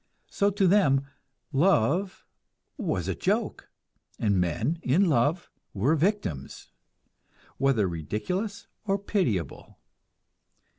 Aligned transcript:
So 0.31 0.49
to 0.49 0.65
them 0.65 1.05
"love" 1.53 2.25
was 2.75 3.07
a 3.07 3.13
joke, 3.13 3.69
and 4.17 4.41
men 4.41 4.79
"in 4.81 5.05
love" 5.07 5.51
were 5.75 5.95
victims, 5.95 6.71
whether 7.59 7.87
ridiculous 7.87 8.65
or 8.83 8.97
pitiable. 8.97 9.77